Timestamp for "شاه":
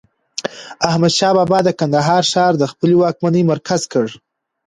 1.17-1.33